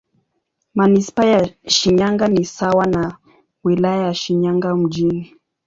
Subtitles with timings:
[0.75, 3.17] Manisipaa ya Shinyanga ni sawa na
[3.63, 5.35] Wilaya ya Shinyanga Mjini.